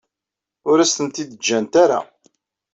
Ur 0.69 0.77
asen-tent-id-ǧǧant 0.79 1.73
ara. 1.83 1.99